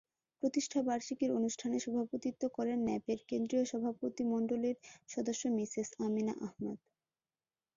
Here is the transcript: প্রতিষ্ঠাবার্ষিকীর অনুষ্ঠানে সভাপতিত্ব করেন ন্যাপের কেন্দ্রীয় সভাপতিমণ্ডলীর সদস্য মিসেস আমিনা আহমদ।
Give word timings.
প্রতিষ্ঠাবার্ষিকীর 0.43 1.31
অনুষ্ঠানে 1.31 1.77
সভাপতিত্ব 1.79 2.43
করেন 2.57 2.77
ন্যাপের 2.87 3.19
কেন্দ্রীয় 3.29 3.63
সভাপতিমণ্ডলীর 3.71 4.77
সদস্য 5.09 5.43
মিসেস 5.57 5.89
আমিনা 6.05 6.33
আহমদ। 6.41 6.77